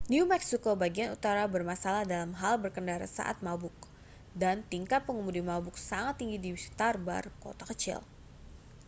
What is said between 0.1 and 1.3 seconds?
new meksiko bagian